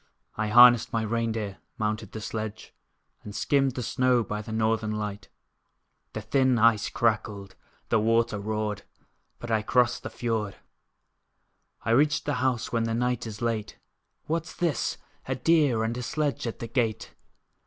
[0.35, 2.73] I harnessed my rein deer, mounted the sledge,
[3.23, 5.29] And skimmed the snow by the northern light.
[6.13, 7.53] The thin ice crackled,
[7.89, 8.81] the water roared,
[9.37, 10.55] But I crossed the fiord:
[11.85, 13.77] I reached the house when the night is late,
[14.25, 14.97] What's this?
[15.27, 17.13] A deer and a sledge at the gate!